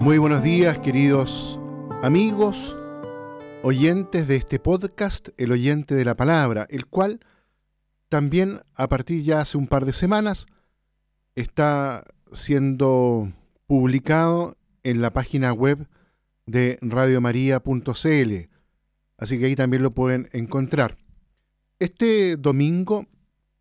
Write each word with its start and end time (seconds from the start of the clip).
Muy 0.00 0.18
buenos 0.18 0.44
días, 0.44 0.78
queridos 0.78 1.58
amigos, 2.04 2.76
oyentes 3.64 4.28
de 4.28 4.36
este 4.36 4.60
podcast, 4.60 5.30
el 5.38 5.50
oyente 5.50 5.96
de 5.96 6.04
la 6.04 6.16
palabra, 6.16 6.68
el 6.70 6.86
cual 6.86 7.18
también 8.08 8.60
a 8.74 8.88
partir 8.88 9.24
ya 9.24 9.40
hace 9.40 9.58
un 9.58 9.66
par 9.66 9.84
de 9.86 9.92
semanas 9.92 10.46
está 11.34 12.04
siendo 12.30 13.32
publicado 13.66 14.56
en 14.84 15.00
la 15.00 15.12
página 15.12 15.52
web 15.52 15.88
de 16.46 16.78
radiomaria.cl. 16.80 18.50
Así 19.16 19.38
que 19.40 19.46
ahí 19.46 19.56
también 19.56 19.82
lo 19.82 19.90
pueden 19.94 20.28
encontrar. 20.32 20.96
Este 21.80 22.36
domingo, 22.36 23.06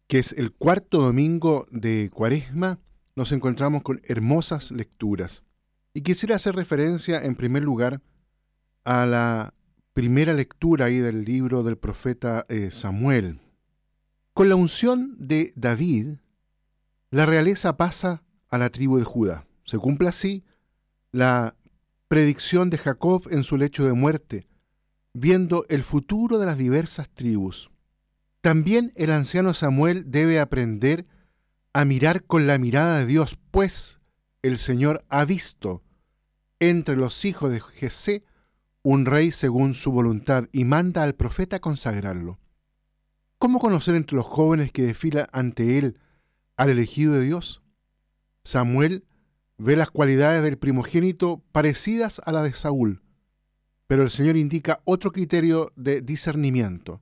que 0.05 0.19
es 0.19 0.33
el 0.33 0.51
cuarto 0.54 1.01
domingo 1.01 1.65
de 1.71 2.11
Cuaresma, 2.13 2.77
nos 3.16 3.31
encontramos 3.31 3.81
con 3.81 4.02
hermosas 4.04 4.70
lecturas. 4.70 5.41
Y 5.97 6.01
quisiera 6.01 6.35
hacer 6.35 6.53
referencia 6.53 7.25
en 7.25 7.33
primer 7.33 7.63
lugar 7.63 8.03
a 8.83 9.07
la 9.07 9.55
primera 9.93 10.31
lectura 10.31 10.85
ahí 10.85 10.99
del 10.99 11.25
libro 11.25 11.63
del 11.63 11.79
profeta 11.79 12.45
eh, 12.49 12.70
Samuel. 12.70 13.39
Con 14.35 14.47
la 14.47 14.53
unción 14.53 15.15
de 15.17 15.53
David, 15.55 16.17
la 17.09 17.25
realeza 17.25 17.77
pasa 17.77 18.21
a 18.47 18.59
la 18.59 18.70
tribu 18.70 18.99
de 18.99 19.05
Judá. 19.05 19.47
Se 19.65 19.79
cumple 19.79 20.09
así 20.09 20.43
la 21.11 21.55
predicción 22.09 22.70
de 22.70 22.77
Jacob 22.77 23.27
en 23.31 23.43
su 23.43 23.57
lecho 23.57 23.84
de 23.84 23.93
muerte, 23.93 24.48
viendo 25.13 25.65
el 25.67 25.81
futuro 25.81 26.37
de 26.37 26.45
las 26.45 26.59
diversas 26.59 27.09
tribus. 27.09 27.71
También 28.41 28.93
el 28.98 29.11
anciano 29.11 29.55
Samuel 29.55 30.11
debe 30.11 30.39
aprender 30.39 31.07
a 31.73 31.85
mirar 31.85 32.23
con 32.23 32.45
la 32.45 32.59
mirada 32.59 32.99
de 32.99 33.07
Dios, 33.07 33.35
pues 33.49 33.98
el 34.43 34.59
Señor 34.59 35.04
ha 35.09 35.26
visto 35.26 35.82
entre 36.60 36.96
los 36.96 37.26
hijos 37.26 37.52
de 37.52 37.62
Jesé 37.62 38.24
un 38.84 39.05
rey 39.05 39.32
según 39.32 39.74
su 39.74 39.91
voluntad 39.91 40.46
y 40.54 40.63
manda 40.63 41.04
al 41.04 41.13
profeta 41.13 41.60
consagrarlo. 41.60 42.40
¿Cómo 43.38 43.60
conocer 43.60 43.96
entre 43.96 44.16
los 44.16 44.26
jóvenes 44.26 44.72
que 44.72 44.84
desfilan 44.84 45.28
ante 45.34 45.78
él 45.78 46.00
al 46.55 46.70
elegido 46.70 47.13
de 47.13 47.22
Dios? 47.22 47.62
Samuel 48.44 49.04
ve 49.58 49.76
las 49.76 49.91
cualidades 49.91 50.41
del 50.41 50.58
primogénito 50.58 51.44
parecidas 51.52 52.22
a 52.24 52.32
las 52.32 52.44
de 52.44 52.54
Saúl, 52.54 53.02
pero 53.88 54.04
el 54.04 54.10
Señor 54.10 54.38
indica 54.38 54.82
otro 54.85 55.12
criterio 55.12 55.74
de 55.76 56.02
discernimiento. 56.02 57.02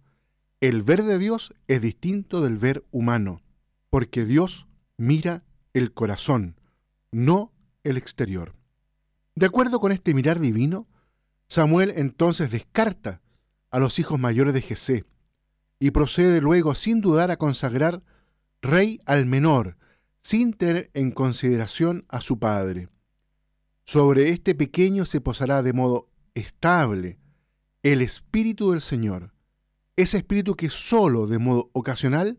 El 0.61 0.81
ver 0.81 1.03
de 1.03 1.19
Dios 1.19 1.53
es 1.67 1.81
distinto 1.81 2.41
del 2.41 2.57
ver 2.57 2.83
humano, 2.89 3.43
porque 3.91 4.25
Dios 4.25 4.67
mira 4.97 5.43
el 5.73 5.93
corazón, 5.93 6.59
no 7.11 7.53
el 7.83 7.97
exterior. 7.97 8.55
De 9.37 9.47
acuerdo 9.47 9.81
con 9.81 9.91
este 9.91 10.13
mirar 10.13 10.39
divino, 10.39 10.87
Samuel 11.49 11.91
entonces 11.97 12.51
descarta 12.51 13.21
a 13.69 13.79
los 13.79 13.99
hijos 13.99 14.17
mayores 14.17 14.53
de 14.53 14.61
Jesé 14.61 15.03
y 15.77 15.91
procede 15.91 16.39
luego 16.39 16.73
sin 16.73 17.01
dudar 17.01 17.31
a 17.31 17.37
consagrar 17.37 18.01
rey 18.61 19.01
al 19.05 19.25
menor, 19.25 19.77
sin 20.21 20.53
tener 20.53 20.89
en 20.93 21.11
consideración 21.11 22.05
a 22.07 22.21
su 22.21 22.39
padre. 22.39 22.87
Sobre 23.83 24.29
este 24.29 24.55
pequeño 24.55 25.05
se 25.05 25.19
posará 25.19 25.61
de 25.63 25.73
modo 25.73 26.07
estable 26.33 27.19
el 27.83 28.01
Espíritu 28.01 28.71
del 28.71 28.79
Señor, 28.79 29.33
ese 29.97 30.15
Espíritu 30.15 30.55
que 30.55 30.69
sólo 30.69 31.27
de 31.27 31.39
modo 31.39 31.71
ocasional 31.73 32.37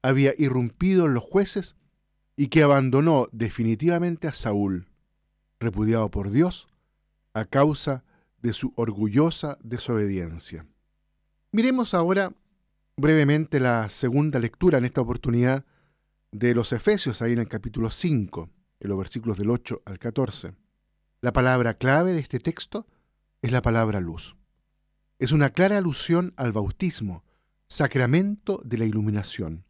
había 0.00 0.32
irrumpido 0.38 1.04
en 1.04 1.12
los 1.12 1.22
jueces 1.22 1.76
y 2.34 2.48
que 2.48 2.62
abandonó 2.62 3.28
definitivamente 3.30 4.26
a 4.26 4.32
Saúl 4.32 4.89
repudiado 5.60 6.10
por 6.10 6.30
Dios 6.30 6.66
a 7.34 7.44
causa 7.44 8.02
de 8.42 8.52
su 8.52 8.72
orgullosa 8.76 9.58
desobediencia. 9.62 10.66
Miremos 11.52 11.94
ahora 11.94 12.32
brevemente 12.96 13.60
la 13.60 13.88
segunda 13.88 14.38
lectura 14.38 14.78
en 14.78 14.86
esta 14.86 15.02
oportunidad 15.02 15.64
de 16.32 16.54
los 16.54 16.72
Efesios, 16.72 17.22
ahí 17.22 17.32
en 17.32 17.40
el 17.40 17.48
capítulo 17.48 17.90
5, 17.90 18.50
en 18.80 18.88
los 18.88 18.98
versículos 18.98 19.36
del 19.36 19.50
8 19.50 19.82
al 19.84 19.98
14. 19.98 20.54
La 21.20 21.32
palabra 21.32 21.74
clave 21.74 22.12
de 22.12 22.20
este 22.20 22.40
texto 22.40 22.86
es 23.42 23.52
la 23.52 23.62
palabra 23.62 24.00
luz. 24.00 24.36
Es 25.18 25.32
una 25.32 25.50
clara 25.50 25.76
alusión 25.76 26.32
al 26.36 26.52
bautismo, 26.52 27.24
sacramento 27.68 28.62
de 28.64 28.78
la 28.78 28.86
iluminación. 28.86 29.64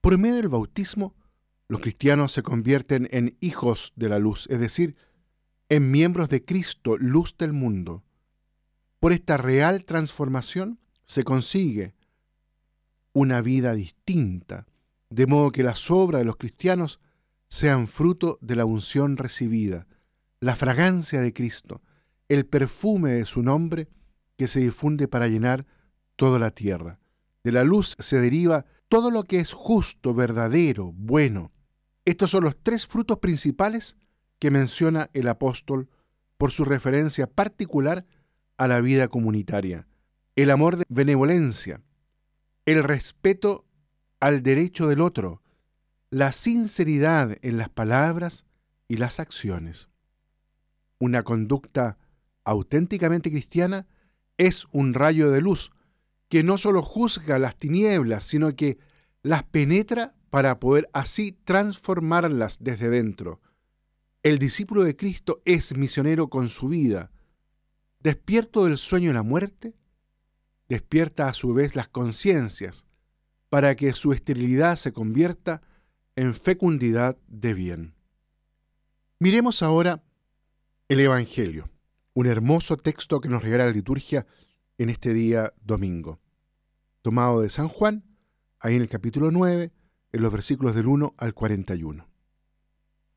Por 0.00 0.16
medio 0.16 0.36
del 0.36 0.48
bautismo, 0.48 1.14
los 1.72 1.80
cristianos 1.80 2.32
se 2.32 2.42
convierten 2.42 3.08
en 3.12 3.38
hijos 3.40 3.94
de 3.96 4.10
la 4.10 4.18
luz, 4.18 4.46
es 4.50 4.60
decir, 4.60 4.94
en 5.70 5.90
miembros 5.90 6.28
de 6.28 6.44
Cristo, 6.44 6.98
luz 6.98 7.34
del 7.38 7.54
mundo. 7.54 8.04
Por 9.00 9.14
esta 9.14 9.38
real 9.38 9.86
transformación 9.86 10.78
se 11.06 11.24
consigue 11.24 11.94
una 13.14 13.40
vida 13.40 13.72
distinta, 13.72 14.66
de 15.08 15.26
modo 15.26 15.50
que 15.50 15.62
las 15.62 15.90
obras 15.90 16.20
de 16.20 16.26
los 16.26 16.36
cristianos 16.36 17.00
sean 17.48 17.88
fruto 17.88 18.36
de 18.42 18.56
la 18.56 18.66
unción 18.66 19.16
recibida, 19.16 19.86
la 20.40 20.56
fragancia 20.56 21.22
de 21.22 21.32
Cristo, 21.32 21.80
el 22.28 22.44
perfume 22.44 23.12
de 23.12 23.24
su 23.24 23.42
nombre 23.42 23.88
que 24.36 24.46
se 24.46 24.60
difunde 24.60 25.08
para 25.08 25.26
llenar 25.26 25.64
toda 26.16 26.38
la 26.38 26.50
tierra. 26.50 26.98
De 27.44 27.50
la 27.50 27.64
luz 27.64 27.96
se 27.98 28.20
deriva 28.20 28.66
todo 28.90 29.10
lo 29.10 29.24
que 29.24 29.38
es 29.38 29.54
justo, 29.54 30.12
verdadero, 30.12 30.92
bueno, 30.92 31.50
estos 32.04 32.30
son 32.30 32.44
los 32.44 32.56
tres 32.62 32.86
frutos 32.86 33.18
principales 33.18 33.96
que 34.38 34.50
menciona 34.50 35.08
el 35.12 35.28
apóstol 35.28 35.88
por 36.36 36.50
su 36.50 36.64
referencia 36.64 37.28
particular 37.28 38.04
a 38.56 38.66
la 38.66 38.80
vida 38.80 39.08
comunitaria. 39.08 39.86
El 40.34 40.50
amor 40.50 40.76
de 40.76 40.84
benevolencia, 40.88 41.80
el 42.66 42.82
respeto 42.82 43.64
al 44.18 44.42
derecho 44.42 44.88
del 44.88 45.00
otro, 45.00 45.42
la 46.10 46.32
sinceridad 46.32 47.36
en 47.42 47.56
las 47.56 47.68
palabras 47.68 48.44
y 48.88 48.96
las 48.96 49.20
acciones. 49.20 49.88
Una 50.98 51.22
conducta 51.22 51.98
auténticamente 52.44 53.30
cristiana 53.30 53.86
es 54.36 54.66
un 54.72 54.94
rayo 54.94 55.30
de 55.30 55.40
luz 55.40 55.70
que 56.28 56.42
no 56.42 56.58
solo 56.58 56.82
juzga 56.82 57.38
las 57.38 57.56
tinieblas, 57.56 58.24
sino 58.24 58.56
que 58.56 58.78
las 59.22 59.44
penetra 59.44 60.14
para 60.32 60.58
poder 60.58 60.88
así 60.94 61.32
transformarlas 61.44 62.56
desde 62.58 62.88
dentro. 62.88 63.42
El 64.22 64.38
discípulo 64.38 64.82
de 64.82 64.96
Cristo 64.96 65.42
es 65.44 65.76
misionero 65.76 66.28
con 66.30 66.48
su 66.48 66.68
vida. 66.68 67.10
Despierto 68.00 68.64
del 68.64 68.78
sueño 68.78 69.10
de 69.10 69.14
la 69.14 69.22
muerte, 69.22 69.74
despierta 70.70 71.28
a 71.28 71.34
su 71.34 71.52
vez 71.52 71.76
las 71.76 71.88
conciencias 71.88 72.86
para 73.50 73.76
que 73.76 73.92
su 73.92 74.14
esterilidad 74.14 74.76
se 74.76 74.94
convierta 74.94 75.60
en 76.16 76.32
fecundidad 76.32 77.18
de 77.28 77.52
bien. 77.52 77.94
Miremos 79.18 79.62
ahora 79.62 80.02
el 80.88 81.00
Evangelio, 81.00 81.68
un 82.14 82.24
hermoso 82.24 82.78
texto 82.78 83.20
que 83.20 83.28
nos 83.28 83.42
regala 83.42 83.66
la 83.66 83.72
liturgia 83.72 84.26
en 84.78 84.88
este 84.88 85.12
día 85.12 85.52
domingo, 85.60 86.20
tomado 87.02 87.42
de 87.42 87.50
San 87.50 87.68
Juan, 87.68 88.02
ahí 88.60 88.76
en 88.76 88.80
el 88.80 88.88
capítulo 88.88 89.30
9, 89.30 89.72
en 90.12 90.22
los 90.22 90.32
versículos 90.32 90.74
del 90.74 90.86
1 90.86 91.14
al 91.16 91.34
41. 91.34 92.06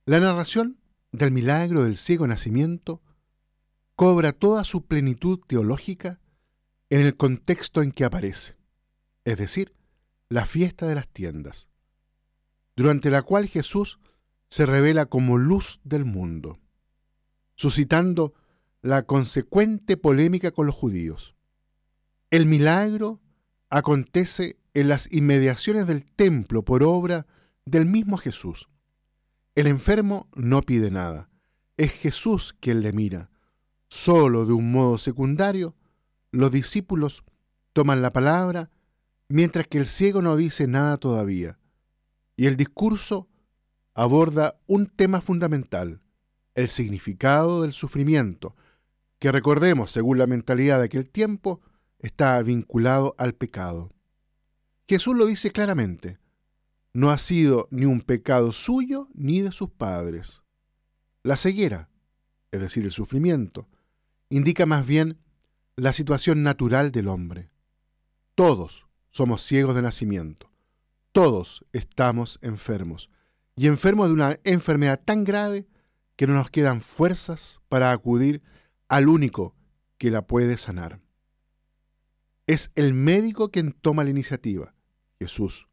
La 0.05 0.19
narración 0.19 0.79
del 1.11 1.31
milagro 1.31 1.83
del 1.83 1.97
ciego 1.97 2.27
nacimiento 2.27 3.01
cobra 3.95 4.33
toda 4.33 4.63
su 4.63 4.85
plenitud 4.85 5.39
teológica 5.47 6.19
en 6.89 7.01
el 7.01 7.15
contexto 7.15 7.81
en 7.81 7.91
que 7.91 8.05
aparece, 8.05 8.57
es 9.23 9.37
decir, 9.37 9.73
la 10.29 10.45
fiesta 10.45 10.87
de 10.87 10.95
las 10.95 11.07
tiendas, 11.07 11.69
durante 12.75 13.09
la 13.09 13.21
cual 13.21 13.47
Jesús 13.47 13.99
se 14.49 14.65
revela 14.65 15.07
como 15.07 15.37
luz 15.37 15.79
del 15.83 16.05
mundo, 16.05 16.59
suscitando 17.55 18.33
la 18.81 19.03
consecuente 19.03 19.97
polémica 19.97 20.51
con 20.51 20.67
los 20.67 20.75
judíos. 20.75 21.35
El 22.29 22.45
milagro 22.45 23.19
acontece 23.69 24.59
en 24.75 24.89
las 24.89 25.11
inmediaciones 25.11 25.87
del 25.87 26.03
templo 26.03 26.63
por 26.63 26.83
obra 26.83 27.25
del 27.65 27.85
mismo 27.85 28.17
Jesús. 28.17 28.69
El 29.55 29.67
enfermo 29.67 30.27
no 30.35 30.61
pide 30.61 30.91
nada, 30.91 31.29
es 31.77 31.93
Jesús 31.93 32.53
quien 32.59 32.81
le 32.81 32.91
mira. 32.91 33.31
Solo 33.87 34.45
de 34.45 34.51
un 34.51 34.71
modo 34.71 34.97
secundario, 34.97 35.75
los 36.31 36.51
discípulos 36.51 37.23
toman 37.71 38.01
la 38.01 38.11
palabra 38.11 38.69
mientras 39.29 39.65
que 39.65 39.77
el 39.77 39.85
ciego 39.85 40.21
no 40.21 40.35
dice 40.35 40.67
nada 40.67 40.97
todavía. 40.97 41.57
Y 42.35 42.47
el 42.47 42.57
discurso 42.57 43.29
aborda 43.93 44.59
un 44.67 44.87
tema 44.87 45.21
fundamental, 45.21 46.01
el 46.53 46.67
significado 46.67 47.61
del 47.61 47.71
sufrimiento, 47.71 48.57
que 49.19 49.31
recordemos, 49.31 49.89
según 49.89 50.17
la 50.17 50.27
mentalidad 50.27 50.79
de 50.79 50.85
aquel 50.85 51.09
tiempo, 51.09 51.61
está 51.99 52.41
vinculado 52.41 53.15
al 53.17 53.35
pecado. 53.35 53.94
Jesús 54.87 55.17
lo 55.17 55.25
dice 55.25 55.51
claramente, 55.51 56.19
no 56.93 57.09
ha 57.09 57.17
sido 57.17 57.67
ni 57.71 57.85
un 57.85 58.01
pecado 58.01 58.51
suyo 58.51 59.09
ni 59.15 59.41
de 59.41 59.51
sus 59.51 59.69
padres. 59.71 60.43
La 61.23 61.37
ceguera, 61.37 61.89
es 62.51 62.61
decir, 62.61 62.85
el 62.85 62.91
sufrimiento, 62.91 63.67
indica 64.29 64.67
más 64.67 64.85
bien 64.85 65.17
la 65.75 65.91
situación 65.91 66.43
natural 66.43 66.91
del 66.91 67.07
hombre. 67.07 67.49
Todos 68.35 68.85
somos 69.09 69.41
ciegos 69.41 69.75
de 69.75 69.81
nacimiento, 69.81 70.51
todos 71.11 71.65
estamos 71.73 72.37
enfermos, 72.43 73.09
y 73.55 73.65
enfermos 73.67 74.09
de 74.09 74.13
una 74.13 74.39
enfermedad 74.43 75.01
tan 75.03 75.23
grave 75.23 75.67
que 76.15 76.27
no 76.27 76.33
nos 76.33 76.51
quedan 76.51 76.81
fuerzas 76.81 77.59
para 77.69 77.91
acudir 77.91 78.43
al 78.87 79.07
único 79.07 79.55
que 79.97 80.11
la 80.11 80.27
puede 80.27 80.57
sanar. 80.57 80.99
Es 82.45 82.71
el 82.75 82.93
médico 82.93 83.49
quien 83.49 83.71
toma 83.71 84.03
la 84.03 84.11
iniciativa, 84.11 84.74
Jesús. 85.19 85.67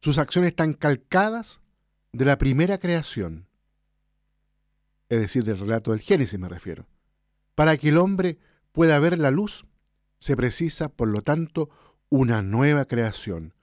Sus 0.00 0.18
acciones 0.18 0.50
están 0.50 0.74
calcadas 0.74 1.60
de 2.12 2.24
la 2.24 2.38
primera 2.38 2.78
creación, 2.78 3.46
es 5.08 5.20
decir, 5.20 5.44
del 5.44 5.58
relato 5.58 5.90
del 5.90 6.00
Génesis 6.00 6.38
me 6.38 6.48
refiero. 6.48 6.86
Para 7.54 7.76
que 7.76 7.88
el 7.88 7.98
hombre 7.98 8.38
pueda 8.72 8.98
ver 8.98 9.18
la 9.18 9.30
luz, 9.30 9.66
se 10.18 10.36
precisa, 10.36 10.88
por 10.88 11.08
lo 11.08 11.22
tanto, 11.22 11.68
una 12.08 12.42
nueva 12.42 12.84
creación. 12.86 13.54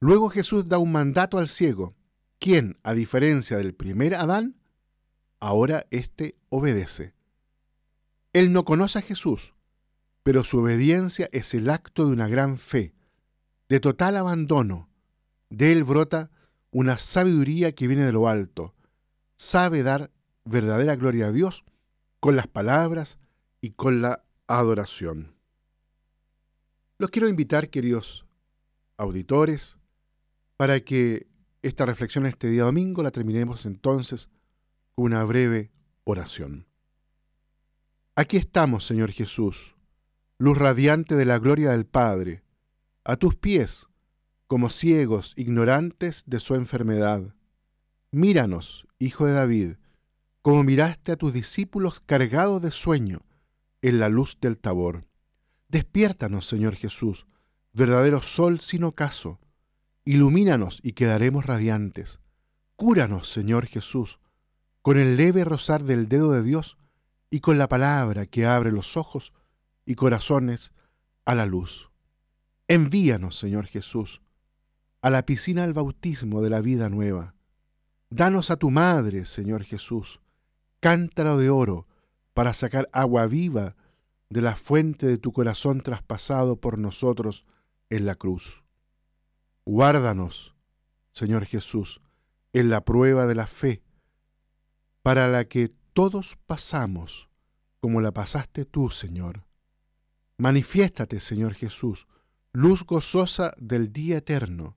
Luego 0.00 0.28
Jesús 0.28 0.68
da 0.68 0.78
un 0.78 0.92
mandato 0.92 1.38
al 1.38 1.48
ciego, 1.48 1.94
quien, 2.38 2.78
a 2.82 2.92
diferencia 2.92 3.56
del 3.56 3.74
primer 3.74 4.14
Adán, 4.14 4.56
ahora 5.40 5.86
éste 5.90 6.36
obedece. 6.48 7.14
Él 8.32 8.52
no 8.52 8.64
conoce 8.64 8.98
a 8.98 9.02
Jesús, 9.02 9.54
pero 10.22 10.44
su 10.44 10.58
obediencia 10.58 11.28
es 11.32 11.54
el 11.54 11.70
acto 11.70 12.06
de 12.06 12.12
una 12.12 12.28
gran 12.28 12.58
fe, 12.58 12.94
de 13.68 13.80
total 13.80 14.16
abandono. 14.16 14.88
De 15.50 15.72
él 15.72 15.84
brota 15.84 16.30
una 16.70 16.98
sabiduría 16.98 17.74
que 17.74 17.86
viene 17.86 18.04
de 18.04 18.12
lo 18.12 18.28
alto, 18.28 18.74
sabe 19.36 19.82
dar 19.82 20.10
verdadera 20.44 20.96
gloria 20.96 21.26
a 21.26 21.32
Dios 21.32 21.64
con 22.20 22.36
las 22.36 22.46
palabras 22.46 23.18
y 23.60 23.70
con 23.70 24.02
la 24.02 24.24
adoración. 24.46 25.34
Los 26.98 27.10
quiero 27.10 27.28
invitar, 27.28 27.70
queridos 27.70 28.24
auditores, 28.96 29.78
para 30.56 30.80
que 30.80 31.26
esta 31.62 31.86
reflexión 31.86 32.26
este 32.26 32.48
día 32.48 32.64
domingo 32.64 33.02
la 33.02 33.10
terminemos 33.10 33.66
entonces 33.66 34.28
con 34.94 35.06
una 35.06 35.24
breve 35.24 35.72
oración. 36.04 36.66
Aquí 38.16 38.36
estamos, 38.36 38.86
Señor 38.86 39.10
Jesús, 39.10 39.74
luz 40.38 40.56
radiante 40.56 41.16
de 41.16 41.24
la 41.24 41.38
gloria 41.38 41.72
del 41.72 41.84
Padre, 41.86 42.43
a 43.04 43.16
tus 43.16 43.34
pies, 43.36 43.86
como 44.46 44.70
ciegos, 44.70 45.34
ignorantes 45.36 46.24
de 46.26 46.40
su 46.40 46.54
enfermedad. 46.54 47.34
Míranos, 48.10 48.86
Hijo 48.98 49.26
de 49.26 49.32
David, 49.32 49.74
como 50.40 50.64
miraste 50.64 51.12
a 51.12 51.16
tus 51.16 51.32
discípulos 51.32 52.00
cargados 52.00 52.62
de 52.62 52.70
sueño 52.70 53.20
en 53.82 53.98
la 53.98 54.08
luz 54.08 54.38
del 54.40 54.56
tabor. 54.58 55.04
Despiértanos, 55.68 56.46
Señor 56.46 56.76
Jesús, 56.76 57.26
verdadero 57.72 58.22
sol 58.22 58.60
sin 58.60 58.84
ocaso. 58.84 59.38
Ilumínanos 60.04 60.80
y 60.82 60.92
quedaremos 60.92 61.44
radiantes. 61.44 62.20
Cúranos, 62.76 63.28
Señor 63.28 63.66
Jesús, 63.66 64.20
con 64.80 64.98
el 64.98 65.16
leve 65.16 65.44
rozar 65.44 65.84
del 65.84 66.08
dedo 66.08 66.32
de 66.32 66.42
Dios 66.42 66.78
y 67.30 67.40
con 67.40 67.58
la 67.58 67.68
palabra 67.68 68.26
que 68.26 68.46
abre 68.46 68.72
los 68.72 68.96
ojos 68.96 69.32
y 69.84 69.94
corazones 69.94 70.72
a 71.24 71.34
la 71.34 71.46
luz. 71.46 71.90
Envíanos, 72.66 73.38
Señor 73.38 73.66
Jesús, 73.66 74.22
a 75.02 75.10
la 75.10 75.26
piscina 75.26 75.62
del 75.62 75.74
bautismo 75.74 76.40
de 76.40 76.48
la 76.48 76.62
vida 76.62 76.88
nueva. 76.88 77.34
Danos 78.08 78.50
a 78.50 78.56
tu 78.56 78.70
Madre, 78.70 79.26
Señor 79.26 79.64
Jesús, 79.64 80.20
cántaro 80.80 81.36
de 81.36 81.50
oro 81.50 81.86
para 82.32 82.54
sacar 82.54 82.88
agua 82.92 83.26
viva 83.26 83.76
de 84.30 84.40
la 84.40 84.56
fuente 84.56 85.06
de 85.06 85.18
tu 85.18 85.32
corazón 85.32 85.82
traspasado 85.82 86.56
por 86.56 86.78
nosotros 86.78 87.44
en 87.90 88.06
la 88.06 88.14
cruz. 88.14 88.64
Guárdanos, 89.66 90.54
Señor 91.12 91.44
Jesús, 91.44 92.00
en 92.54 92.70
la 92.70 92.84
prueba 92.84 93.26
de 93.26 93.34
la 93.34 93.46
fe, 93.46 93.82
para 95.02 95.28
la 95.28 95.44
que 95.44 95.70
todos 95.92 96.38
pasamos 96.46 97.28
como 97.80 98.00
la 98.00 98.12
pasaste 98.12 98.64
tú, 98.64 98.88
Señor. 98.88 99.44
Manifiéstate, 100.38 101.20
Señor 101.20 101.52
Jesús, 101.52 102.06
luz 102.54 102.84
gozosa 102.84 103.52
del 103.58 103.92
día 103.92 104.18
eterno, 104.18 104.76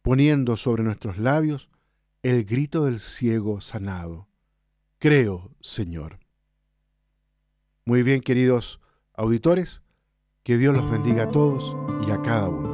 poniendo 0.00 0.56
sobre 0.56 0.82
nuestros 0.82 1.18
labios 1.18 1.68
el 2.22 2.44
grito 2.46 2.86
del 2.86 2.98
ciego 2.98 3.60
sanado. 3.60 4.26
Creo, 4.98 5.54
Señor. 5.60 6.18
Muy 7.84 8.02
bien, 8.02 8.22
queridos 8.22 8.80
auditores, 9.12 9.82
que 10.42 10.56
Dios 10.56 10.74
los 10.74 10.90
bendiga 10.90 11.24
a 11.24 11.28
todos 11.28 11.76
y 12.08 12.10
a 12.10 12.22
cada 12.22 12.48
uno. 12.48 12.69